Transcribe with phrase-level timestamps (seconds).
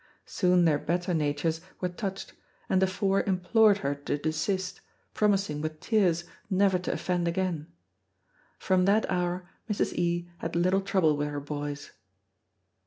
[0.25, 2.33] Soon their better natures were touched,
[2.67, 4.81] and the four implored her to desist,
[5.13, 7.67] promising with tears never to offend again.
[8.57, 9.93] From that hour Mrs.
[9.93, 11.91] E had little trouble with her boys.